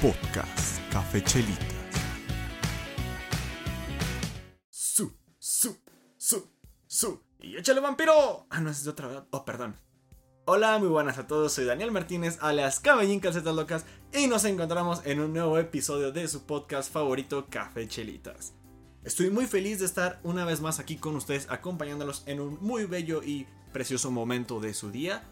Podcast 0.00 0.80
Café 0.90 1.22
Chelitas. 1.22 1.66
Su, 4.70 5.12
su, 5.38 5.76
su, 6.16 6.48
su. 6.86 7.20
Y 7.38 7.58
échale 7.58 7.80
vampiro. 7.80 8.46
Ah, 8.48 8.60
no, 8.62 8.70
es 8.70 8.82
de 8.82 8.90
otra 8.90 9.08
vez. 9.08 9.18
Oh, 9.30 9.44
perdón. 9.44 9.76
Hola, 10.46 10.78
muy 10.78 10.88
buenas 10.88 11.18
a 11.18 11.26
todos. 11.26 11.52
Soy 11.52 11.66
Daniel 11.66 11.92
Martínez, 11.92 12.38
alias 12.40 12.80
Caballín 12.80 13.20
Calcetas 13.20 13.54
Locas. 13.54 13.84
Y 14.14 14.26
nos 14.26 14.46
encontramos 14.46 15.02
en 15.04 15.20
un 15.20 15.34
nuevo 15.34 15.58
episodio 15.58 16.12
de 16.12 16.28
su 16.28 16.46
podcast 16.46 16.90
favorito, 16.90 17.48
Café 17.50 17.86
Chelitas. 17.86 18.54
Estoy 19.04 19.28
muy 19.28 19.44
feliz 19.44 19.80
de 19.80 19.84
estar 19.84 20.18
una 20.22 20.46
vez 20.46 20.62
más 20.62 20.78
aquí 20.78 20.96
con 20.96 21.14
ustedes, 21.14 21.46
acompañándolos 21.50 22.22
en 22.24 22.40
un 22.40 22.56
muy 22.62 22.86
bello 22.86 23.22
y 23.22 23.46
precioso 23.70 24.10
momento 24.10 24.60
de 24.60 24.72
su 24.72 24.90
día. 24.90 25.22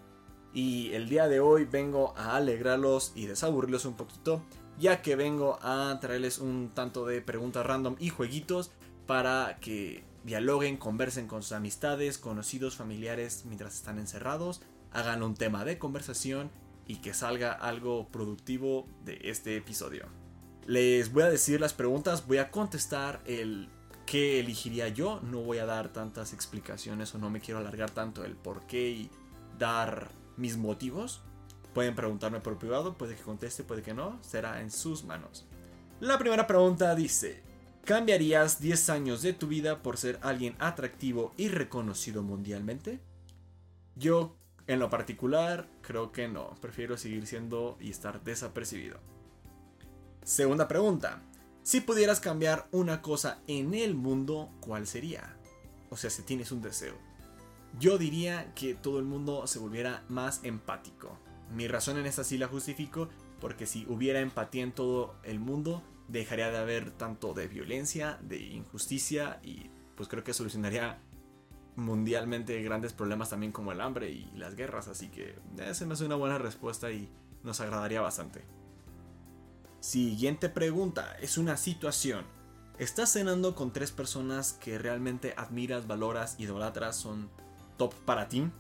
Y 0.53 0.93
el 0.95 1.09
día 1.09 1.29
de 1.29 1.41
hoy 1.41 1.65
vengo 1.65 2.15
a 2.17 2.37
alegrarlos 2.37 3.13
y 3.15 3.27
desaburrirlos 3.27 3.85
un 3.85 3.95
poquito, 3.95 4.43
ya 4.79 5.03
que 5.03 5.17
vengo 5.17 5.59
a 5.63 5.99
traerles 6.01 6.39
un 6.39 6.71
tanto 6.75 7.07
de 7.07 7.21
preguntas 7.21 7.67
random 7.67 7.97
y 7.99 8.09
jueguitos 8.09 8.71
para 9.07 9.59
que 9.61 10.05
dialoguen, 10.25 10.77
conversen 10.77 11.27
con 11.27 11.43
sus 11.43 11.53
amistades, 11.53 12.19
conocidos, 12.19 12.77
familiares 12.77 13.45
mientras 13.47 13.75
están 13.75 13.99
encerrados, 13.99 14.61
hagan 14.93 15.23
un 15.23 15.35
tema 15.35 15.65
de 15.65 15.79
conversación 15.79 16.51
y 16.87 16.97
que 16.97 17.15
salga 17.15 17.53
algo 17.53 18.09
productivo 18.09 18.87
de 19.05 19.19
este 19.25 19.57
episodio. 19.57 20.07
Les 20.67 21.13
voy 21.13 21.23
a 21.23 21.31
decir 21.31 21.61
las 21.61 21.73
preguntas, 21.73 22.27
voy 22.27 22.39
a 22.39 22.51
contestar 22.51 23.23
el 23.25 23.69
qué 24.07 24.41
elegiría 24.41 24.89
yo, 24.89 25.21
no 25.21 25.41
voy 25.41 25.59
a 25.59 25.67
dar 25.67 25.93
tantas 25.93 26.33
explicaciones 26.33 27.15
o 27.15 27.19
no 27.19 27.31
me 27.31 27.41
quiero 27.41 27.61
alargar 27.61 27.91
tanto 27.91 28.25
el 28.25 28.37
por 28.37 28.67
qué 28.67 28.91
y 28.91 29.11
dar 29.59 30.11
mis 30.37 30.57
motivos. 30.57 31.23
Pueden 31.79 31.95
preguntarme 31.95 32.41
por 32.41 32.59
privado, 32.59 32.99
puede 32.99 33.15
que 33.15 33.23
conteste, 33.23 33.63
puede 33.63 33.83
que 33.83 33.95
no, 33.95 34.19
será 34.21 34.63
en 34.63 34.73
sus 34.73 35.05
manos. 35.05 35.47
La 36.01 36.19
primera 36.19 36.49
pregunta 36.49 36.93
dice, 36.97 37.41
¿cambiarías 37.85 38.61
10 38.61 38.91
años 38.91 39.23
de 39.23 39.33
tu 39.33 39.47
vida 39.47 39.81
por 39.81 39.97
ser 39.97 40.19
alguien 40.23 40.57
atractivo 40.59 41.33
y 41.37 41.47
reconocido 41.47 42.25
mundialmente? 42.25 42.99
Yo, 43.95 44.35
en 44.67 44.81
lo 44.81 44.91
particular, 44.91 45.69
creo 45.81 46.11
que 46.11 46.27
no, 46.27 46.57
prefiero 46.61 46.97
seguir 46.97 47.29
siendo 47.29 47.77
y 47.79 47.91
estar 47.91 48.25
desapercibido. 48.25 48.99
Segunda 50.25 50.67
pregunta, 50.67 51.23
si 51.63 51.81
pudieras 51.81 52.19
cambiar 52.19 52.67
una 52.73 53.03
cosa 53.03 53.39
en 53.47 53.73
el 53.73 53.95
mundo, 53.95 54.51
¿cuál 54.59 54.89
sería? 54.89 55.37
O 55.91 55.97
sea, 55.97 56.11
si 56.11 56.23
tienes 56.23 56.51
un 56.51 56.61
deseo. 56.61 56.97
Yo 57.79 57.99
diría 57.99 58.53
que 58.57 58.75
todo 58.75 58.99
el 58.99 59.05
mundo 59.05 59.47
se 59.47 59.61
volviera 59.61 60.03
más 60.09 60.41
empático. 60.43 61.17
Mi 61.55 61.67
razón 61.67 61.99
en 61.99 62.07
esta 62.07 62.25
sí 62.25 62.39
la 62.39 62.49
justifico 62.49 63.09
porque 63.41 63.67
si 63.67 63.87
hubiera 63.89 64.21
empatía 64.21 64.63
en 64.63 64.73
todo 64.73 65.15
el 65.23 65.39
mundo, 65.39 65.83
dejaría 66.09 66.51
de 66.51 66.59
haber 66.59 66.91
tanto 66.91 67.35
de 67.35 67.49
violencia, 67.49 68.19
de 68.23 68.39
injusticia 68.41 69.41
y 69.43 69.71
pues 69.97 70.09
creo 70.09 70.25
que 70.25 70.35
solucionaría 70.35 70.99
mundialmente 71.77 72.61
grandes 72.63 72.93
problemas 72.93 73.31
también 73.31 73.53
como 73.53 73.73
el 73.73 73.81
hambre 73.81 74.11
y 74.11 74.31
las 74.35 74.57
guerras. 74.57 74.89
Así 74.89 75.09
que 75.09 75.39
esa 75.59 75.87
me 75.87 75.95
hace 75.95 76.05
una 76.05 76.17
buena 76.17 76.39
respuesta 76.39 76.91
y 76.91 77.09
nos 77.43 77.61
agradaría 77.61 78.01
bastante. 78.01 78.45
Siguiente 79.81 80.49
pregunta, 80.49 81.17
es 81.21 81.39
una 81.39 81.57
situación. 81.57 82.25
Estás 82.79 83.13
cenando 83.13 83.55
con 83.55 83.73
tres 83.73 83.93
personas 83.93 84.53
que 84.53 84.79
realmente 84.79 85.35
admiras, 85.37 85.87
valoras, 85.87 86.39
idolatras, 86.39 86.97
son 86.97 87.31
top 87.77 87.95
para 88.05 88.29
ti. 88.29 88.51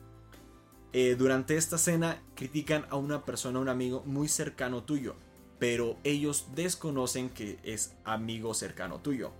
Eh, 0.92 1.16
durante 1.18 1.56
esta 1.56 1.76
cena 1.76 2.22
critican 2.34 2.86
a 2.90 2.96
una 2.96 3.24
persona, 3.24 3.58
un 3.58 3.68
amigo 3.68 4.02
muy 4.06 4.28
cercano 4.28 4.84
tuyo, 4.84 5.16
pero 5.58 5.98
ellos 6.02 6.46
desconocen 6.54 7.28
que 7.28 7.58
es 7.62 7.94
amigo 8.04 8.54
cercano 8.54 9.00
tuyo. 9.00 9.32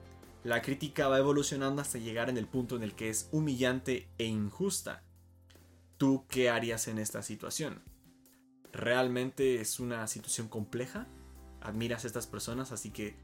La 0.44 0.62
crítica 0.62 1.08
va 1.08 1.18
evolucionando 1.18 1.82
hasta 1.82 1.98
llegar 1.98 2.28
en 2.28 2.36
el 2.36 2.46
punto 2.46 2.76
en 2.76 2.82
el 2.82 2.94
que 2.94 3.08
es 3.08 3.28
humillante 3.32 4.08
e 4.18 4.24
injusta. 4.24 5.02
¿Tú 5.96 6.26
qué 6.28 6.50
harías 6.50 6.86
en 6.86 6.98
esta 6.98 7.22
situación? 7.22 7.82
¿Realmente 8.72 9.60
es 9.60 9.80
una 9.80 10.06
situación 10.06 10.48
compleja? 10.48 11.08
Admiras 11.60 12.04
a 12.04 12.06
estas 12.06 12.26
personas, 12.26 12.72
así 12.72 12.90
que 12.90 13.16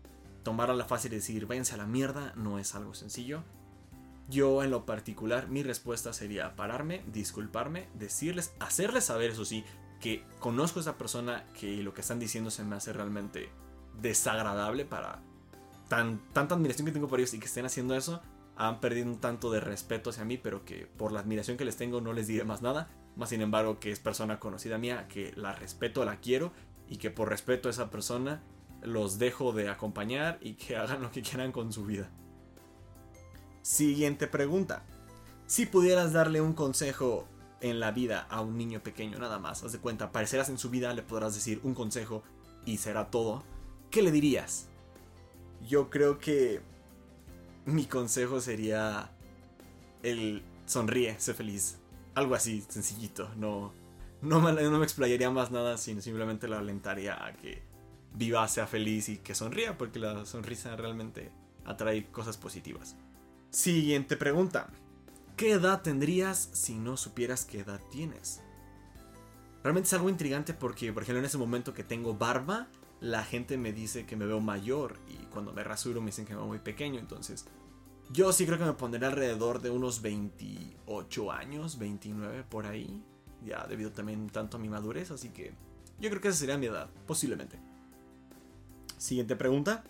tomar 0.42 0.70
a 0.70 0.74
la 0.74 0.86
fácil 0.86 1.12
y 1.12 1.16
decir 1.16 1.46
váyanse 1.46 1.74
a 1.74 1.78
la 1.78 1.86
mierda 1.86 2.32
no 2.36 2.58
es 2.58 2.74
algo 2.74 2.94
sencillo. 2.94 3.44
Yo 4.28 4.62
en 4.62 4.70
lo 4.70 4.86
particular, 4.86 5.48
mi 5.48 5.62
respuesta 5.62 6.12
sería 6.12 6.56
pararme, 6.56 7.02
disculparme, 7.12 7.88
decirles, 7.94 8.54
hacerles 8.58 9.04
saber, 9.04 9.32
eso 9.32 9.44
sí, 9.44 9.64
que 10.00 10.24
conozco 10.38 10.80
a 10.80 10.82
esa 10.82 10.98
persona, 10.98 11.44
que 11.58 11.82
lo 11.82 11.92
que 11.94 12.00
están 12.00 12.18
diciendo 12.18 12.50
se 12.50 12.64
me 12.64 12.76
hace 12.76 12.92
realmente 12.92 13.50
desagradable 14.00 14.84
para 14.84 15.22
tan, 15.88 16.20
tanta 16.32 16.54
admiración 16.54 16.86
que 16.86 16.92
tengo 16.92 17.08
por 17.08 17.20
ellos 17.20 17.34
y 17.34 17.38
que 17.38 17.46
estén 17.46 17.66
haciendo 17.66 17.94
eso. 17.94 18.22
Han 18.56 18.80
perdido 18.80 19.06
un 19.06 19.18
tanto 19.18 19.50
de 19.50 19.60
respeto 19.60 20.10
hacia 20.10 20.24
mí, 20.24 20.38
pero 20.38 20.64
que 20.64 20.86
por 20.86 21.12
la 21.12 21.20
admiración 21.20 21.56
que 21.56 21.64
les 21.64 21.76
tengo 21.76 22.00
no 22.00 22.12
les 22.12 22.26
diré 22.26 22.44
más 22.44 22.62
nada. 22.62 22.88
Más 23.16 23.28
sin 23.28 23.40
embargo, 23.40 23.78
que 23.78 23.90
es 23.90 24.00
persona 24.00 24.40
conocida 24.40 24.78
mía, 24.78 25.06
que 25.08 25.32
la 25.36 25.52
respeto, 25.52 26.04
la 26.04 26.20
quiero 26.20 26.52
y 26.88 26.96
que 26.96 27.10
por 27.10 27.28
respeto 27.28 27.68
a 27.68 27.70
esa 27.70 27.90
persona 27.90 28.42
los 28.82 29.18
dejo 29.18 29.52
de 29.52 29.68
acompañar 29.68 30.38
y 30.40 30.54
que 30.54 30.76
hagan 30.78 31.02
lo 31.02 31.10
que 31.10 31.22
quieran 31.22 31.52
con 31.52 31.72
su 31.72 31.84
vida. 31.84 32.10
Siguiente 33.64 34.26
pregunta. 34.26 34.82
Si 35.46 35.64
pudieras 35.64 36.12
darle 36.12 36.42
un 36.42 36.52
consejo 36.52 37.26
en 37.62 37.80
la 37.80 37.92
vida 37.92 38.26
a 38.28 38.42
un 38.42 38.58
niño 38.58 38.82
pequeño 38.82 39.18
nada 39.18 39.38
más, 39.38 39.64
haz 39.64 39.72
de 39.72 39.78
cuenta, 39.78 40.04
aparecerás 40.04 40.50
en 40.50 40.58
su 40.58 40.68
vida, 40.68 40.92
le 40.92 41.00
podrás 41.00 41.34
decir 41.34 41.60
un 41.62 41.72
consejo 41.72 42.22
y 42.66 42.76
será 42.76 43.10
todo, 43.10 43.42
¿qué 43.90 44.02
le 44.02 44.12
dirías? 44.12 44.68
Yo 45.66 45.88
creo 45.88 46.18
que 46.18 46.60
mi 47.64 47.86
consejo 47.86 48.42
sería 48.42 49.10
el 50.02 50.42
sonríe, 50.66 51.18
sé 51.18 51.32
feliz. 51.32 51.78
Algo 52.14 52.34
así, 52.34 52.62
sencillito. 52.68 53.30
No, 53.36 53.72
no, 54.20 54.42
me, 54.42 54.52
no 54.52 54.78
me 54.78 54.84
explayaría 54.84 55.30
más 55.30 55.50
nada, 55.50 55.78
sino 55.78 56.02
simplemente 56.02 56.48
lo 56.48 56.58
alentaría 56.58 57.24
a 57.24 57.32
que 57.32 57.62
viva, 58.12 58.46
sea 58.46 58.66
feliz 58.66 59.08
y 59.08 59.16
que 59.16 59.34
sonría, 59.34 59.78
porque 59.78 59.98
la 59.98 60.26
sonrisa 60.26 60.76
realmente 60.76 61.32
atrae 61.64 62.04
cosas 62.12 62.36
positivas. 62.36 62.94
Siguiente 63.54 64.16
pregunta. 64.16 64.68
¿Qué 65.36 65.52
edad 65.52 65.80
tendrías 65.80 66.50
si 66.52 66.74
no 66.74 66.96
supieras 66.96 67.44
qué 67.44 67.60
edad 67.60 67.80
tienes? 67.92 68.40
Realmente 69.62 69.86
es 69.86 69.92
algo 69.92 70.08
intrigante 70.08 70.54
porque, 70.54 70.92
por 70.92 71.04
ejemplo, 71.04 71.20
en 71.20 71.26
ese 71.26 71.38
momento 71.38 71.72
que 71.72 71.84
tengo 71.84 72.14
barba, 72.14 72.66
la 73.00 73.22
gente 73.22 73.56
me 73.56 73.72
dice 73.72 74.06
que 74.06 74.16
me 74.16 74.26
veo 74.26 74.40
mayor 74.40 74.98
y 75.06 75.26
cuando 75.26 75.52
me 75.52 75.62
rasuro 75.62 76.00
me 76.00 76.06
dicen 76.06 76.26
que 76.26 76.32
me 76.32 76.40
veo 76.40 76.48
muy 76.48 76.58
pequeño. 76.58 76.98
Entonces, 76.98 77.46
yo 78.10 78.32
sí 78.32 78.44
creo 78.44 78.58
que 78.58 78.64
me 78.64 78.72
pondré 78.72 79.06
alrededor 79.06 79.62
de 79.62 79.70
unos 79.70 80.02
28 80.02 81.30
años, 81.30 81.78
29 81.78 82.42
por 82.50 82.66
ahí. 82.66 83.04
Ya 83.44 83.64
debido 83.68 83.92
también 83.92 84.30
tanto 84.30 84.56
a 84.56 84.60
mi 84.60 84.68
madurez, 84.68 85.12
así 85.12 85.28
que 85.28 85.52
yo 86.00 86.10
creo 86.10 86.20
que 86.20 86.26
esa 86.26 86.38
sería 86.38 86.58
mi 86.58 86.66
edad, 86.66 86.90
posiblemente. 87.06 87.60
Siguiente 88.98 89.36
pregunta. 89.36 89.84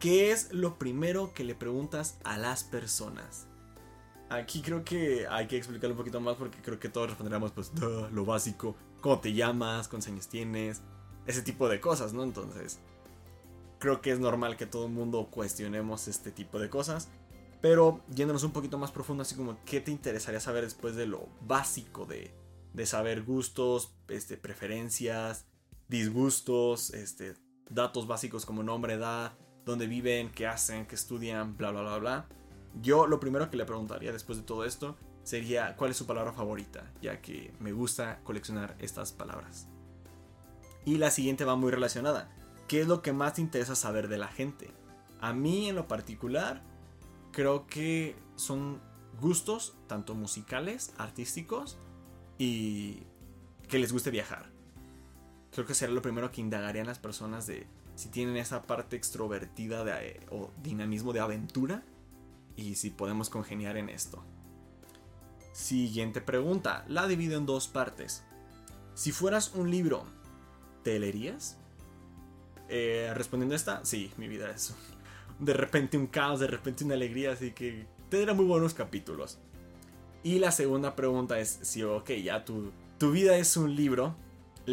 ¿Qué 0.00 0.32
es 0.32 0.50
lo 0.54 0.78
primero 0.78 1.34
que 1.34 1.44
le 1.44 1.54
preguntas 1.54 2.16
a 2.24 2.38
las 2.38 2.64
personas? 2.64 3.46
Aquí 4.30 4.62
creo 4.62 4.82
que 4.82 5.26
hay 5.28 5.46
que 5.46 5.58
explicarlo 5.58 5.92
un 5.92 5.98
poquito 5.98 6.22
más 6.22 6.36
porque 6.36 6.56
creo 6.62 6.80
que 6.80 6.88
todos 6.88 7.08
responderíamos 7.08 7.52
pues 7.52 7.70
lo 8.10 8.24
básico, 8.24 8.74
cómo 9.02 9.20
te 9.20 9.34
llamas, 9.34 9.88
cuántos 9.88 10.08
años 10.08 10.26
tienes, 10.28 10.80
ese 11.26 11.42
tipo 11.42 11.68
de 11.68 11.80
cosas, 11.80 12.14
¿no? 12.14 12.22
Entonces, 12.22 12.78
creo 13.78 14.00
que 14.00 14.10
es 14.10 14.18
normal 14.18 14.56
que 14.56 14.64
todo 14.64 14.86
el 14.86 14.92
mundo 14.92 15.28
cuestionemos 15.30 16.08
este 16.08 16.32
tipo 16.32 16.58
de 16.58 16.70
cosas. 16.70 17.10
Pero 17.60 18.00
yéndonos 18.08 18.42
un 18.42 18.52
poquito 18.52 18.78
más 18.78 18.92
profundo, 18.92 19.20
así 19.20 19.34
como, 19.34 19.58
¿qué 19.66 19.82
te 19.82 19.90
interesaría 19.90 20.40
saber 20.40 20.64
después 20.64 20.96
de 20.96 21.04
lo 21.04 21.28
básico 21.42 22.06
de, 22.06 22.32
de 22.72 22.86
saber 22.86 23.22
gustos, 23.22 23.92
este, 24.08 24.38
preferencias, 24.38 25.44
disgustos, 25.88 26.94
este, 26.94 27.34
datos 27.68 28.06
básicos 28.06 28.46
como 28.46 28.62
nombre, 28.62 28.94
edad, 28.94 29.34
dónde 29.70 29.86
viven, 29.86 30.30
qué 30.30 30.46
hacen, 30.46 30.86
qué 30.86 30.94
estudian, 30.94 31.56
bla, 31.56 31.70
bla, 31.70 31.82
bla, 31.82 31.98
bla. 31.98 32.26
Yo 32.82 33.06
lo 33.06 33.20
primero 33.20 33.50
que 33.50 33.56
le 33.56 33.64
preguntaría 33.64 34.12
después 34.12 34.38
de 34.38 34.44
todo 34.44 34.64
esto 34.64 34.96
sería 35.22 35.76
cuál 35.76 35.90
es 35.90 35.96
su 35.96 36.06
palabra 36.06 36.32
favorita, 36.32 36.90
ya 37.00 37.20
que 37.20 37.52
me 37.60 37.72
gusta 37.72 38.20
coleccionar 38.24 38.76
estas 38.78 39.12
palabras. 39.12 39.66
Y 40.84 40.98
la 40.98 41.10
siguiente 41.10 41.44
va 41.44 41.56
muy 41.56 41.70
relacionada. 41.70 42.30
¿Qué 42.68 42.80
es 42.80 42.88
lo 42.88 43.02
que 43.02 43.12
más 43.12 43.34
te 43.34 43.40
interesa 43.40 43.74
saber 43.74 44.08
de 44.08 44.18
la 44.18 44.28
gente? 44.28 44.70
A 45.20 45.32
mí 45.32 45.68
en 45.68 45.76
lo 45.76 45.88
particular, 45.88 46.62
creo 47.32 47.66
que 47.66 48.16
son 48.36 48.80
gustos, 49.20 49.74
tanto 49.86 50.14
musicales, 50.14 50.94
artísticos, 50.96 51.76
y 52.38 53.02
que 53.68 53.78
les 53.78 53.92
guste 53.92 54.10
viajar. 54.10 54.46
Creo 55.52 55.66
que 55.66 55.74
sería 55.74 55.94
lo 55.94 56.02
primero 56.02 56.30
que 56.30 56.40
indagarían 56.40 56.86
las 56.86 56.98
personas 56.98 57.46
de 57.46 57.66
si 58.00 58.08
tienen 58.08 58.38
esa 58.38 58.62
parte 58.62 58.96
extrovertida 58.96 59.84
de, 59.84 60.20
o 60.30 60.50
dinamismo 60.62 61.12
de 61.12 61.20
aventura 61.20 61.82
y 62.56 62.76
si 62.76 62.88
podemos 62.88 63.28
congeniar 63.28 63.76
en 63.76 63.90
esto. 63.90 64.24
Siguiente 65.52 66.22
pregunta, 66.22 66.86
la 66.88 67.06
divido 67.06 67.36
en 67.36 67.44
dos 67.44 67.68
partes. 67.68 68.24
Si 68.94 69.12
fueras 69.12 69.52
un 69.54 69.70
libro, 69.70 70.04
¿te 70.82 70.98
leerías? 70.98 71.58
Eh, 72.70 73.12
respondiendo 73.14 73.54
a 73.54 73.56
esta, 73.56 73.84
sí, 73.84 74.10
mi 74.16 74.28
vida 74.28 74.50
es 74.50 74.74
de 75.38 75.52
repente 75.52 75.98
un 75.98 76.06
caos, 76.06 76.40
de 76.40 76.46
repente 76.46 76.84
una 76.84 76.94
alegría, 76.94 77.32
así 77.32 77.52
que 77.52 77.84
tendrá 78.08 78.32
muy 78.32 78.46
buenos 78.46 78.72
capítulos. 78.72 79.38
Y 80.22 80.38
la 80.38 80.52
segunda 80.52 80.96
pregunta 80.96 81.38
es 81.38 81.58
si, 81.62 81.82
ok, 81.82 82.12
ya 82.12 82.46
tu, 82.46 82.72
tu 82.96 83.10
vida 83.10 83.36
es 83.36 83.58
un 83.58 83.76
libro 83.76 84.16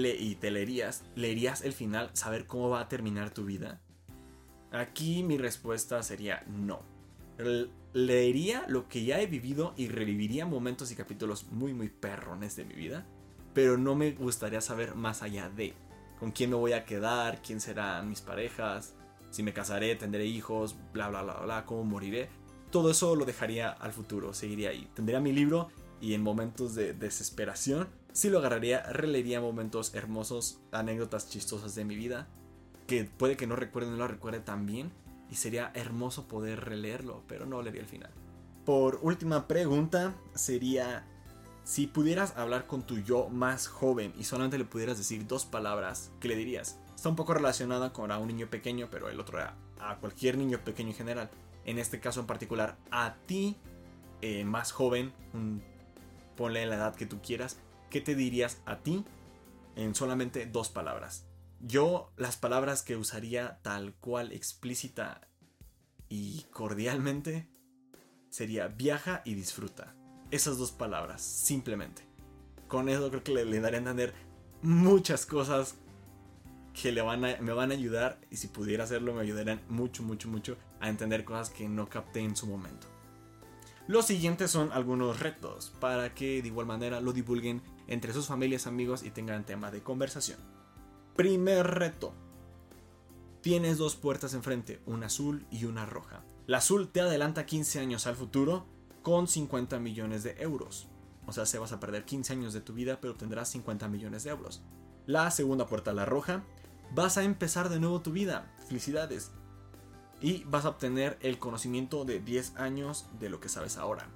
le, 0.01 0.15
y 0.15 0.35
te 0.35 0.51
leerías, 0.51 1.03
leerías 1.15 1.61
el 1.63 1.73
final, 1.73 2.09
saber 2.13 2.47
cómo 2.47 2.69
va 2.69 2.81
a 2.81 2.87
terminar 2.87 3.31
tu 3.31 3.45
vida. 3.45 3.81
Aquí 4.71 5.23
mi 5.23 5.37
respuesta 5.37 6.01
sería 6.03 6.43
no. 6.47 6.81
Leería 7.93 8.65
lo 8.67 8.87
que 8.87 9.05
ya 9.05 9.21
he 9.21 9.27
vivido 9.27 9.73
y 9.77 9.87
reviviría 9.87 10.45
momentos 10.45 10.91
y 10.91 10.95
capítulos 10.95 11.45
muy 11.51 11.73
muy 11.73 11.89
perrones 11.89 12.55
de 12.55 12.65
mi 12.65 12.73
vida, 12.73 13.05
pero 13.53 13.77
no 13.77 13.95
me 13.95 14.11
gustaría 14.11 14.61
saber 14.61 14.95
más 14.95 15.21
allá 15.21 15.49
de 15.49 15.73
con 16.19 16.31
quién 16.31 16.49
me 16.49 16.55
voy 16.55 16.73
a 16.73 16.83
quedar, 16.83 17.41
quién 17.41 17.61
serán 17.61 18.09
mis 18.09 18.21
parejas, 18.21 18.95
si 19.29 19.43
me 19.43 19.53
casaré, 19.53 19.95
tendré 19.95 20.25
hijos, 20.25 20.75
bla 20.93 21.09
bla 21.09 21.21
bla 21.23 21.39
bla, 21.41 21.65
cómo 21.65 21.83
moriré. 21.83 22.29
Todo 22.71 22.91
eso 22.91 23.15
lo 23.15 23.25
dejaría 23.25 23.69
al 23.69 23.93
futuro, 23.93 24.33
seguiría 24.33 24.69
ahí. 24.69 24.89
Tendría 24.93 25.19
mi 25.19 25.31
libro 25.31 25.69
y 26.01 26.13
en 26.13 26.21
momentos 26.21 26.75
de 26.75 26.93
desesperación, 26.93 27.87
sí 28.17 28.31
lo 28.31 28.39
agarraría, 28.39 28.81
releería 28.81 29.39
momentos 29.39 29.93
hermosos, 29.93 30.59
anécdotas 30.71 31.29
chistosas 31.29 31.75
de 31.75 31.85
mi 31.85 31.95
vida, 31.95 32.27
que 32.87 33.03
puede 33.03 33.37
que 33.37 33.45
no 33.45 33.55
recuerde, 33.55 33.91
no 33.91 33.97
lo 33.97 34.07
recuerde 34.07 34.39
tan 34.39 34.65
bien, 34.65 34.91
y 35.29 35.35
sería 35.35 35.69
hermoso 35.75 36.27
poder 36.27 36.65
releerlo, 36.65 37.21
pero 37.27 37.45
no 37.45 37.61
leería 37.61 37.81
el 37.81 37.87
final. 37.87 38.09
Por 38.65 38.97
última 39.03 39.47
pregunta, 39.47 40.15
sería 40.33 41.05
si 41.63 41.85
pudieras 41.85 42.35
hablar 42.37 42.65
con 42.65 42.81
tu 42.81 42.97
yo 42.97 43.29
más 43.29 43.67
joven 43.67 44.11
y 44.17 44.23
solamente 44.23 44.57
le 44.57 44.65
pudieras 44.65 44.97
decir 44.97 45.27
dos 45.27 45.45
palabras, 45.45 46.11
¿qué 46.19 46.27
le 46.27 46.35
dirías? 46.35 46.79
Está 46.95 47.09
un 47.09 47.15
poco 47.15 47.35
relacionada 47.35 47.93
con 47.93 48.11
a 48.11 48.17
un 48.17 48.29
niño 48.29 48.49
pequeño, 48.49 48.87
pero 48.89 49.09
el 49.09 49.19
otro 49.19 49.39
a, 49.39 49.53
a 49.79 49.97
cualquier 49.97 50.39
niño 50.39 50.57
pequeño 50.65 50.89
en 50.89 50.95
general. 50.95 51.29
En 51.65 51.77
este 51.77 51.99
caso 51.99 52.21
en 52.21 52.25
particular, 52.25 52.77
a 52.89 53.13
ti, 53.27 53.57
eh, 54.21 54.43
más 54.43 54.71
joven, 54.71 55.13
ponle 56.35 56.65
la 56.65 56.77
edad 56.77 56.95
que 56.95 57.05
tú 57.05 57.19
quieras, 57.21 57.59
¿qué 57.89 58.01
te 58.01 58.15
dirías 58.15 58.61
a 58.65 58.77
ti 58.77 59.03
en 59.75 59.95
solamente 59.95 60.45
dos 60.45 60.69
palabras? 60.69 61.25
Yo 61.59 62.11
las 62.17 62.37
palabras 62.37 62.83
que 62.83 62.95
usaría 62.95 63.59
tal 63.63 63.95
cual 63.95 64.31
explícita 64.31 65.27
y 66.09 66.43
cordialmente 66.51 67.47
sería 68.29 68.67
viaja 68.67 69.21
y 69.25 69.33
disfruta. 69.33 69.95
Esas 70.29 70.57
dos 70.57 70.71
palabras, 70.71 71.21
simplemente. 71.21 72.03
Con 72.67 72.89
eso 72.89 73.09
creo 73.09 73.23
que 73.23 73.33
le, 73.33 73.59
daré 73.59 73.77
a 73.77 73.79
entender 73.79 74.13
muchas 74.61 75.25
cosas 75.25 75.75
que 76.79 76.91
le 76.91 77.01
van 77.01 77.21
me 77.21 77.53
van 77.53 77.71
a 77.71 77.73
ayudar 77.73 78.19
y 78.29 78.37
si 78.37 78.47
pudiera 78.47 78.83
hacerlo 78.83 79.13
me 79.13 79.21
ayudarían 79.21 79.61
mucho, 79.67 80.03
mucho, 80.03 80.27
mucho 80.27 80.57
a 80.79 80.89
entender 80.89 81.23
cosas 81.23 81.49
que 81.49 81.67
no 81.67 81.89
capté 81.89 82.19
en 82.19 82.35
su 82.35 82.45
momento. 82.45 82.87
Los 83.87 84.05
siguientes 84.05 84.51
son 84.51 84.71
algunos 84.73 85.21
retos 85.21 85.73
para 85.79 86.13
que 86.13 86.41
de 86.41 86.47
igual 86.49 86.65
manera 86.65 86.99
lo 86.99 87.13
divulguen 87.13 87.61
entre 87.87 88.11
sus 88.11 88.27
familias, 88.27 88.67
amigos 88.67 89.01
y 89.01 89.11
tengan 89.11 89.45
tema 89.45 89.71
de 89.71 89.81
conversación. 89.81 90.39
Primer 91.15 91.65
reto. 91.65 92.13
Tienes 93.41 93.77
dos 93.77 93.95
puertas 93.95 94.33
enfrente, 94.33 94.81
una 94.85 95.05
azul 95.05 95.45
y 95.51 95.63
una 95.63 95.85
roja. 95.85 96.21
La 96.47 96.57
azul 96.57 96.89
te 96.89 96.99
adelanta 96.99 97.45
15 97.45 97.79
años 97.79 98.07
al 98.07 98.17
futuro 98.17 98.65
con 99.03 99.29
50 99.29 99.79
millones 99.79 100.23
de 100.23 100.35
euros. 100.39 100.89
O 101.25 101.31
sea, 101.31 101.45
se 101.45 101.57
vas 101.57 101.71
a 101.71 101.79
perder 101.79 102.03
15 102.03 102.33
años 102.33 102.51
de 102.53 102.61
tu 102.61 102.73
vida, 102.73 102.99
pero 102.99 103.15
tendrás 103.15 103.49
50 103.51 103.87
millones 103.87 104.25
de 104.25 104.31
euros. 104.31 104.63
La 105.05 105.31
segunda 105.31 105.65
puerta, 105.65 105.93
la 105.93 106.03
roja, 106.03 106.43
vas 106.93 107.17
a 107.17 107.23
empezar 107.23 107.69
de 107.69 107.79
nuevo 107.79 108.01
tu 108.01 108.11
vida. 108.11 108.53
Felicidades. 108.67 109.31
Y 110.19 110.43
vas 110.45 110.65
a 110.65 110.69
obtener 110.69 111.17
el 111.21 111.39
conocimiento 111.39 112.05
de 112.05 112.19
10 112.19 112.57
años 112.57 113.05
de 113.19 113.29
lo 113.29 113.39
que 113.39 113.49
sabes 113.49 113.77
ahora. 113.77 114.07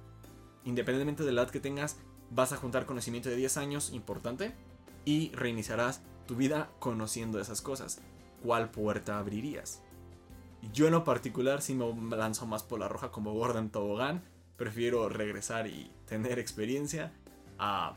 Independientemente 0.64 1.24
de 1.24 1.32
la 1.32 1.42
edad 1.42 1.50
que 1.50 1.60
tengas, 1.60 1.96
vas 2.30 2.52
a 2.52 2.56
juntar 2.56 2.86
conocimiento 2.86 3.28
de 3.28 3.36
10 3.36 3.56
años, 3.56 3.92
importante, 3.92 4.52
y 5.04 5.30
reiniciarás 5.32 6.02
tu 6.26 6.36
vida 6.36 6.70
conociendo 6.78 7.40
esas 7.40 7.60
cosas. 7.60 8.00
¿Cuál 8.42 8.70
puerta 8.70 9.18
abrirías? 9.18 9.82
Yo 10.72 10.86
en 10.86 10.92
lo 10.92 11.04
particular, 11.04 11.60
si 11.60 11.74
me 11.74 12.16
lanzo 12.16 12.46
más 12.46 12.62
por 12.62 12.78
la 12.78 12.88
roja 12.88 13.10
como 13.10 13.32
Gordon 13.32 13.70
Tobogán, 13.70 14.22
prefiero 14.56 15.08
regresar 15.08 15.66
y 15.66 15.90
tener 16.06 16.38
experiencia 16.38 17.12
a 17.58 17.96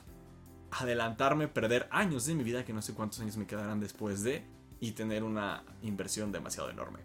adelantarme, 0.71 1.47
perder 1.47 1.87
años 1.91 2.25
de 2.25 2.35
mi 2.35 2.43
vida, 2.43 2.65
que 2.65 2.73
no 2.73 2.81
sé 2.81 2.93
cuántos 2.93 3.19
años 3.19 3.37
me 3.37 3.45
quedarán 3.45 3.79
después 3.79 4.23
de, 4.23 4.43
y 4.79 4.91
tener 4.91 5.23
una 5.23 5.63
inversión 5.83 6.31
demasiado 6.31 6.69
enorme. 6.69 6.99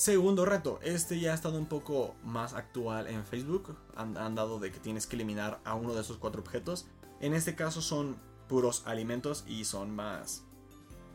Segundo 0.00 0.46
reto, 0.46 0.80
este 0.82 1.20
ya 1.20 1.32
ha 1.32 1.34
estado 1.34 1.58
un 1.58 1.66
poco 1.66 2.14
más 2.24 2.54
actual 2.54 3.06
en 3.06 3.22
Facebook, 3.22 3.76
han, 3.94 4.14
dado 4.34 4.58
de 4.58 4.72
que 4.72 4.78
tienes 4.78 5.06
que 5.06 5.14
eliminar 5.14 5.60
a 5.62 5.74
uno 5.74 5.92
de 5.92 6.00
esos 6.00 6.16
cuatro 6.16 6.40
objetos. 6.40 6.86
En 7.20 7.34
este 7.34 7.54
caso 7.54 7.82
son 7.82 8.16
puros 8.48 8.82
alimentos 8.86 9.44
y 9.46 9.66
son 9.66 9.94
más. 9.94 10.42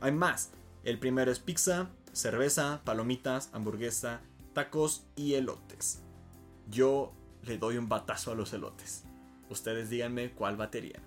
Hay 0.02 0.12
más. 0.12 0.52
El 0.84 1.00
primero 1.00 1.32
es 1.32 1.40
pizza, 1.40 1.90
cerveza, 2.12 2.82
palomitas, 2.86 3.50
hamburguesa, 3.54 4.22
tacos 4.54 5.08
y 5.16 5.34
elotes. 5.34 6.04
Yo 6.70 7.12
le 7.42 7.58
doy 7.58 7.78
un 7.78 7.90
batazo 7.90 8.34
a 8.34 8.36
los 8.36 8.54
elotes. 8.54 9.04
Ustedes 9.50 9.90
díganme 9.90 10.32
cuál 10.34 10.58
batería. 10.58 11.02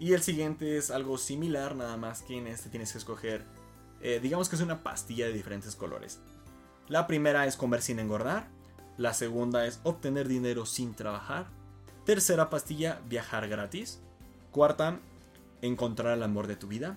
Y 0.00 0.14
el 0.14 0.22
siguiente 0.22 0.76
es 0.76 0.90
algo 0.90 1.16
similar, 1.16 1.76
nada 1.76 1.96
más 1.96 2.22
que 2.22 2.38
en 2.38 2.48
este 2.48 2.70
tienes 2.70 2.90
que 2.90 2.98
escoger, 2.98 3.44
eh, 4.00 4.18
digamos 4.20 4.48
que 4.48 4.56
es 4.56 4.62
una 4.62 4.82
pastilla 4.82 5.26
de 5.26 5.32
diferentes 5.32 5.76
colores. 5.76 6.18
La 6.88 7.06
primera 7.06 7.46
es 7.46 7.56
comer 7.56 7.82
sin 7.82 7.98
engordar. 7.98 8.48
La 8.96 9.12
segunda 9.12 9.66
es 9.66 9.80
obtener 9.84 10.26
dinero 10.26 10.64
sin 10.64 10.94
trabajar. 10.94 11.46
Tercera 12.04 12.48
pastilla, 12.48 13.00
viajar 13.06 13.46
gratis. 13.48 14.00
Cuarta, 14.50 14.98
encontrar 15.60 16.16
el 16.16 16.22
amor 16.22 16.46
de 16.46 16.56
tu 16.56 16.66
vida. 16.66 16.96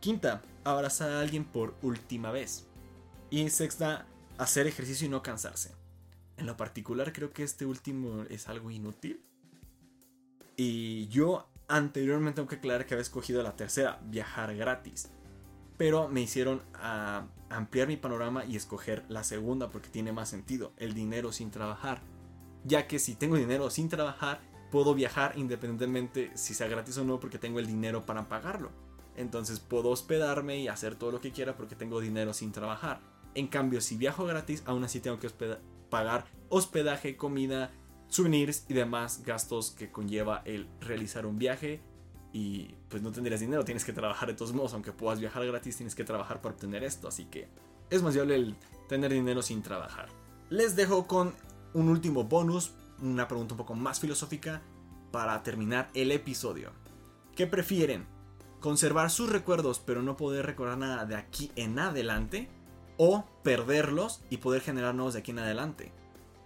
Quinta, 0.00 0.42
abrazar 0.62 1.10
a 1.10 1.20
alguien 1.20 1.44
por 1.44 1.74
última 1.80 2.30
vez. 2.30 2.66
Y 3.30 3.48
sexta, 3.48 4.06
hacer 4.36 4.66
ejercicio 4.66 5.06
y 5.06 5.10
no 5.10 5.22
cansarse. 5.22 5.72
En 6.36 6.44
lo 6.46 6.56
particular 6.58 7.12
creo 7.12 7.32
que 7.32 7.44
este 7.44 7.64
último 7.64 8.24
es 8.28 8.48
algo 8.48 8.70
inútil. 8.70 9.24
Y 10.56 11.08
yo 11.08 11.48
anteriormente 11.66 12.36
tengo 12.36 12.48
que 12.48 12.56
aclarar 12.56 12.86
que 12.86 12.94
había 12.94 13.02
escogido 13.02 13.42
la 13.42 13.56
tercera, 13.56 13.98
viajar 14.04 14.54
gratis. 14.54 15.08
Pero 15.76 16.08
me 16.08 16.20
hicieron 16.20 16.62
a 16.74 17.26
ampliar 17.50 17.88
mi 17.88 17.96
panorama 17.96 18.44
y 18.44 18.56
escoger 18.56 19.04
la 19.08 19.24
segunda 19.24 19.70
porque 19.70 19.88
tiene 19.88 20.12
más 20.12 20.28
sentido, 20.28 20.72
el 20.76 20.94
dinero 20.94 21.32
sin 21.32 21.50
trabajar. 21.50 22.02
Ya 22.64 22.86
que 22.86 22.98
si 22.98 23.14
tengo 23.14 23.36
dinero 23.36 23.70
sin 23.70 23.88
trabajar, 23.88 24.40
puedo 24.70 24.94
viajar 24.94 25.34
independientemente 25.36 26.30
si 26.34 26.54
sea 26.54 26.68
gratis 26.68 26.98
o 26.98 27.04
no 27.04 27.20
porque 27.20 27.38
tengo 27.38 27.58
el 27.58 27.66
dinero 27.66 28.06
para 28.06 28.28
pagarlo. 28.28 28.70
Entonces 29.16 29.60
puedo 29.60 29.90
hospedarme 29.90 30.58
y 30.58 30.68
hacer 30.68 30.96
todo 30.96 31.12
lo 31.12 31.20
que 31.20 31.30
quiera 31.30 31.56
porque 31.56 31.76
tengo 31.76 32.00
dinero 32.00 32.34
sin 32.34 32.52
trabajar. 32.52 33.00
En 33.34 33.48
cambio, 33.48 33.80
si 33.80 33.96
viajo 33.96 34.24
gratis, 34.24 34.62
aún 34.66 34.84
así 34.84 35.00
tengo 35.00 35.18
que 35.18 35.30
pagar 35.90 36.24
hospedaje, 36.48 37.16
comida, 37.16 37.70
souvenirs 38.08 38.64
y 38.68 38.74
demás 38.74 39.22
gastos 39.24 39.70
que 39.70 39.90
conlleva 39.90 40.42
el 40.44 40.68
realizar 40.80 41.26
un 41.26 41.38
viaje. 41.38 41.80
Y 42.34 42.74
pues 42.88 43.00
no 43.00 43.12
tendrías 43.12 43.38
dinero, 43.38 43.64
tienes 43.64 43.84
que 43.84 43.92
trabajar 43.92 44.28
de 44.28 44.34
todos 44.34 44.52
modos. 44.52 44.74
Aunque 44.74 44.90
puedas 44.90 45.20
viajar 45.20 45.46
gratis, 45.46 45.76
tienes 45.76 45.94
que 45.94 46.02
trabajar 46.02 46.42
para 46.42 46.56
obtener 46.56 46.82
esto. 46.82 47.06
Así 47.06 47.26
que 47.26 47.46
es 47.90 48.02
más 48.02 48.12
viable 48.12 48.34
el 48.34 48.56
tener 48.88 49.12
dinero 49.12 49.40
sin 49.40 49.62
trabajar. 49.62 50.08
Les 50.50 50.74
dejo 50.74 51.06
con 51.06 51.32
un 51.74 51.88
último 51.88 52.24
bonus 52.24 52.72
una 53.00 53.28
pregunta 53.28 53.54
un 53.54 53.58
poco 53.58 53.74
más 53.74 54.00
filosófica 54.00 54.62
para 55.12 55.40
terminar 55.44 55.90
el 55.94 56.10
episodio. 56.10 56.72
¿Qué 57.36 57.46
prefieren? 57.46 58.04
¿Conservar 58.58 59.10
sus 59.10 59.30
recuerdos 59.30 59.78
pero 59.78 60.02
no 60.02 60.16
poder 60.16 60.44
recordar 60.44 60.78
nada 60.78 61.06
de 61.06 61.14
aquí 61.14 61.52
en 61.54 61.78
adelante? 61.78 62.48
¿O 62.96 63.24
perderlos 63.44 64.22
y 64.28 64.38
poder 64.38 64.60
generar 64.60 64.96
nuevos 64.96 65.14
de 65.14 65.20
aquí 65.20 65.30
en 65.30 65.38
adelante? 65.38 65.92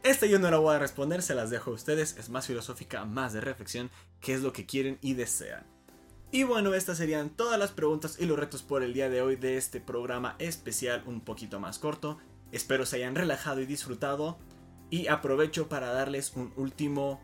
Esta 0.03 0.27
yo 0.27 0.39
no 0.39 0.51
la 0.51 0.59
voy 0.59 0.75
a 0.75 0.79
responder, 0.79 1.23
se 1.23 1.35
las 1.35 1.49
dejo 1.49 1.71
a 1.71 1.75
ustedes, 1.75 2.17
es 2.19 2.29
más 2.29 2.47
filosófica, 2.47 3.05
más 3.07 3.33
de 3.33 3.41
reflexión, 3.41 3.91
qué 4.21 4.35
es 4.35 4.43
lo 4.43 4.53
que 4.53 4.67
quieren 4.67 4.99
y 5.01 5.15
desean. 5.15 5.78
Y 6.31 6.43
bueno, 6.43 6.75
estas 6.75 6.99
serían 6.99 7.31
todas 7.31 7.59
las 7.59 7.71
preguntas 7.71 8.17
y 8.21 8.27
los 8.27 8.39
retos 8.39 8.63
por 8.63 8.83
el 8.83 8.93
día 8.93 9.09
de 9.09 9.23
hoy 9.23 9.37
de 9.37 9.57
este 9.57 9.81
programa 9.81 10.37
especial 10.39 11.03
un 11.07 11.23
poquito 11.23 11.59
más 11.59 11.79
corto. 11.79 12.19
Espero 12.53 12.85
se 12.85 12.97
hayan 12.97 13.15
relajado 13.15 13.63
y 13.63 13.67
disfrutado. 13.67 14.39
Y 14.91 15.09
aprovecho 15.09 15.69
para 15.69 15.91
darles 15.91 16.33
un 16.35 16.53
último 16.57 17.21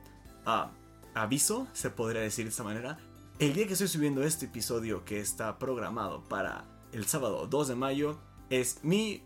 ah, 0.47 0.71
aviso, 1.15 1.67
se 1.75 1.91
podría 1.91 2.23
decir 2.23 2.47
de 2.47 2.51
esta 2.51 2.63
manera. 2.63 2.99
El 3.39 3.53
día 3.53 3.67
que 3.67 3.75
estoy 3.75 3.89
subiendo 3.89 4.23
este 4.23 4.47
episodio 4.47 5.05
que 5.05 5.21
está 5.21 5.59
programado 5.59 6.25
para 6.25 6.65
el 6.93 7.05
sábado 7.05 7.47
2 7.47 7.69
de 7.69 7.75
mayo 7.75 8.19
es 8.49 8.79
mi 8.83 9.23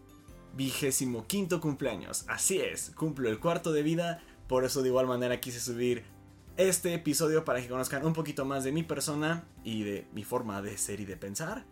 vigésimo 0.55 1.27
quinto 1.29 1.61
cumpleaños. 1.61 2.25
Así 2.27 2.61
es, 2.61 2.91
cumplo 2.97 3.29
el 3.29 3.39
cuarto 3.39 3.71
de 3.73 3.83
vida, 3.83 4.23
por 4.49 4.65
eso 4.65 4.83
de 4.83 4.89
igual 4.89 5.07
manera 5.07 5.41
quise 5.41 5.61
subir 5.61 6.05
este 6.59 6.93
episodio 6.93 7.45
para 7.45 7.63
que 7.63 7.69
conozcan 7.69 8.05
un 8.05 8.13
poquito 8.13 8.45
más 8.45 8.65
de 8.65 8.73
mi 8.73 8.83
persona 8.83 9.45
y 9.63 9.85
de 9.85 10.09
mi 10.13 10.25
forma 10.25 10.61
de 10.61 10.77
ser 10.77 10.99
y 11.01 11.05
de 11.05 11.17
pensar. 11.17 11.65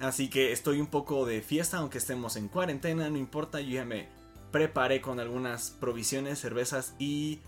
Así 0.00 0.28
que 0.28 0.50
estoy 0.50 0.80
un 0.80 0.88
poco 0.88 1.24
de 1.26 1.40
fiesta, 1.42 1.78
aunque 1.78 1.98
estemos 1.98 2.34
en 2.34 2.48
cuarentena, 2.48 3.08
no 3.08 3.18
importa, 3.18 3.60
yo 3.60 3.70
ya 3.70 3.84
me 3.84 4.08
preparé 4.50 5.00
con 5.00 5.20
algunas 5.20 5.70
provisiones, 5.70 6.40
cervezas 6.40 6.96
y 6.98 7.40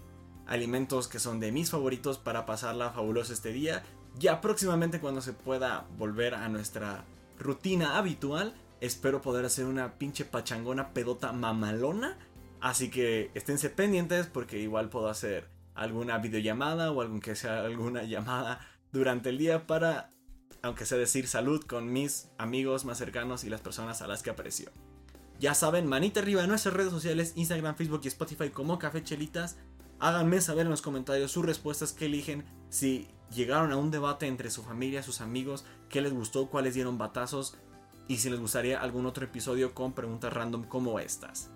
alimentos 0.47 1.09
que 1.09 1.19
son 1.19 1.41
de 1.41 1.51
mis 1.51 1.71
favoritos 1.71 2.19
para 2.19 2.47
pasarla 2.47 2.93
fabulosa 2.93 3.33
este 3.33 3.53
día. 3.53 3.83
Ya 4.17 4.41
próximamente 4.41 5.01
cuando 5.01 5.21
se 5.21 5.33
pueda 5.33 5.89
volver 5.99 6.37
a 6.37 6.49
nuestra 6.49 7.05
rutina 7.41 7.99
habitual, 7.99 8.55
espero 8.81 9.21
poder 9.21 9.45
hacer 9.47 9.65
una 9.65 9.99
pinche 9.99 10.25
pachangona 10.25 10.95
pedota 10.95 11.33
mamalona. 11.33 12.17
Así 12.61 12.89
que 12.89 13.33
esténse 13.35 13.69
pendientes 13.69 14.29
porque 14.29 14.61
igual 14.61 14.91
puedo 14.91 15.09
hacer 15.09 15.54
alguna 15.75 16.19
videollamada 16.19 16.91
o 16.91 17.01
algún 17.01 17.21
que 17.21 17.37
sea 17.37 17.65
alguna 17.65 18.03
llamada 18.05 18.61
durante 18.93 19.31
el 19.31 19.39
día 19.39 19.67
para, 19.67 20.11
aunque 20.63 20.87
sea 20.87 20.99
decir 20.99 21.27
salud 21.27 21.65
con 21.65 21.93
mis 21.93 22.29
amigos 22.39 22.85
más 22.85 22.99
cercanos 22.99 23.45
y 23.45 23.51
las 23.51 23.61
personas 23.61 24.03
a 24.03 24.07
las 24.07 24.23
que 24.23 24.31
aprecio. 24.31 24.71
Ya 25.41 25.55
saben, 25.55 25.87
manita 25.87 26.21
arriba 26.21 26.43
en 26.43 26.49
nuestras 26.49 26.75
redes 26.75 26.93
sociales, 26.93 27.33
Instagram, 27.35 27.75
Facebook 27.75 28.03
y 28.05 28.09
Spotify 28.09 28.51
como 28.51 28.79
Café 28.79 29.03
Chelitas. 29.03 29.57
Háganme 29.99 30.41
saber 30.41 30.67
en 30.67 30.71
los 30.71 30.83
comentarios 30.83 31.33
sus 31.33 31.45
respuestas 31.45 31.93
que 31.93 32.07
eligen, 32.07 32.45
si 32.69 33.09
llegaron 33.35 33.73
a 33.73 33.77
un 33.77 33.91
debate 33.91 34.27
entre 34.27 34.51
su 34.51 34.63
familia, 34.63 35.03
sus 35.03 35.21
amigos, 35.21 35.65
qué 35.89 36.01
les 36.01 36.13
gustó, 36.13 36.47
cuáles 36.47 36.75
dieron 36.75 36.99
batazos 36.99 37.57
y 38.07 38.19
si 38.19 38.31
les 38.31 38.41
gustaría 38.41 38.81
algún 38.81 39.07
otro 39.07 39.25
episodio 39.25 39.75
con 39.75 39.93
preguntas 39.93 40.33
random 40.33 40.65
como 40.65 40.99
estas. 40.99 41.51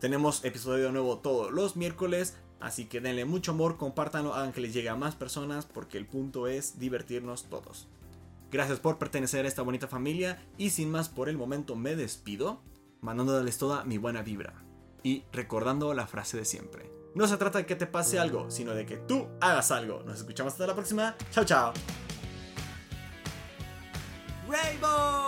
Tenemos 0.00 0.44
episodio 0.44 0.92
nuevo 0.92 1.18
todos 1.18 1.52
los 1.52 1.76
miércoles, 1.76 2.36
así 2.60 2.86
que 2.86 3.00
denle 3.00 3.24
mucho 3.24 3.52
amor, 3.52 3.76
compártanlo, 3.76 4.34
hagan 4.34 4.52
que 4.52 4.60
les 4.60 4.72
llegue 4.72 4.88
a 4.88 4.96
más 4.96 5.14
personas 5.14 5.66
porque 5.66 5.98
el 5.98 6.06
punto 6.06 6.46
es 6.46 6.78
divertirnos 6.78 7.44
todos. 7.44 7.88
Gracias 8.50 8.78
por 8.78 8.98
pertenecer 8.98 9.44
a 9.44 9.48
esta 9.48 9.62
bonita 9.62 9.88
familia 9.88 10.42
y 10.56 10.70
sin 10.70 10.90
más 10.90 11.08
por 11.08 11.28
el 11.28 11.36
momento 11.36 11.74
me 11.76 11.96
despido, 11.96 12.60
mandándoles 13.00 13.58
toda 13.58 13.84
mi 13.84 13.98
buena 13.98 14.22
vibra 14.22 14.64
y 15.02 15.24
recordando 15.32 15.94
la 15.94 16.06
frase 16.06 16.36
de 16.36 16.44
siempre. 16.44 16.90
No 17.14 17.26
se 17.26 17.36
trata 17.36 17.58
de 17.58 17.66
que 17.66 17.76
te 17.76 17.86
pase 17.86 18.18
algo, 18.18 18.50
sino 18.50 18.74
de 18.74 18.84
que 18.84 18.96
tú 18.98 19.26
hagas 19.40 19.70
algo. 19.70 20.02
Nos 20.04 20.18
escuchamos 20.18 20.52
hasta 20.52 20.66
la 20.66 20.74
próxima. 20.74 21.16
Chao, 21.30 21.44
chao. 21.44 21.72
Rainbow. 24.48 25.25